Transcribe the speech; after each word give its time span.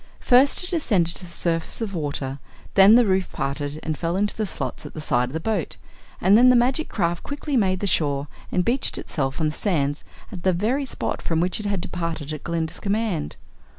First 0.19 0.63
it 0.63 0.73
ascended 0.73 1.15
to 1.17 1.25
the 1.27 1.31
surface 1.31 1.79
of 1.79 1.91
the 1.91 1.97
water, 1.99 2.39
then 2.73 2.95
the 2.95 3.05
roof 3.05 3.31
parted 3.31 3.79
and 3.83 3.95
fell 3.95 4.15
into 4.17 4.35
the 4.35 4.47
slots 4.47 4.83
at 4.83 4.95
the 4.95 4.99
side 4.99 5.29
of 5.29 5.33
the 5.33 5.39
boat, 5.39 5.77
and 6.19 6.35
then 6.35 6.49
the 6.49 6.55
magic 6.55 6.89
craft 6.89 7.21
quickly 7.21 7.55
made 7.55 7.81
the 7.81 7.85
shore 7.85 8.25
and 8.51 8.65
beached 8.65 8.97
itself 8.97 9.39
on 9.39 9.49
the 9.49 9.53
sands 9.55 10.03
at 10.31 10.41
the 10.41 10.53
very 10.53 10.85
spot 10.87 11.21
from 11.21 11.39
which 11.39 11.59
it 11.59 11.67
had 11.67 11.81
departed 11.81 12.33
at 12.33 12.43
Glinda's 12.43 12.79
command. 12.79 13.35